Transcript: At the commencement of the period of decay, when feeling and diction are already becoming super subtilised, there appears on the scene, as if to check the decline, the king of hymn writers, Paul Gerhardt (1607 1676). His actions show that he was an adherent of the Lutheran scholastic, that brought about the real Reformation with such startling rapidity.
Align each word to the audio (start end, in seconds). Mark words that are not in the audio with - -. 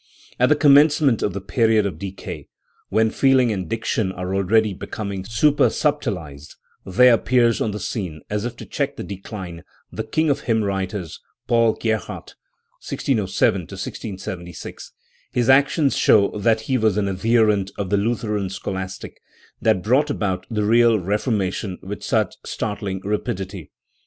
At 0.39 0.49
the 0.49 0.55
commencement 0.55 1.21
of 1.21 1.33
the 1.33 1.41
period 1.41 1.85
of 1.85 1.99
decay, 1.99 2.47
when 2.89 3.11
feeling 3.11 3.51
and 3.51 3.69
diction 3.69 4.11
are 4.11 4.33
already 4.33 4.73
becoming 4.73 5.23
super 5.23 5.69
subtilised, 5.69 6.55
there 6.83 7.13
appears 7.13 7.61
on 7.61 7.69
the 7.69 7.79
scene, 7.79 8.21
as 8.27 8.43
if 8.43 8.55
to 8.55 8.65
check 8.65 8.95
the 8.95 9.03
decline, 9.03 9.63
the 9.91 10.03
king 10.03 10.31
of 10.31 10.39
hymn 10.39 10.63
writers, 10.63 11.19
Paul 11.45 11.73
Gerhardt 11.73 12.33
(1607 12.83 13.61
1676). 13.61 14.91
His 15.31 15.49
actions 15.51 15.95
show 15.95 16.29
that 16.31 16.61
he 16.61 16.79
was 16.79 16.97
an 16.97 17.07
adherent 17.07 17.69
of 17.77 17.91
the 17.91 17.97
Lutheran 17.97 18.49
scholastic, 18.49 19.21
that 19.61 19.83
brought 19.83 20.09
about 20.09 20.47
the 20.49 20.63
real 20.63 20.97
Reformation 20.97 21.77
with 21.83 22.01
such 22.03 22.37
startling 22.43 23.01
rapidity. 23.01 23.69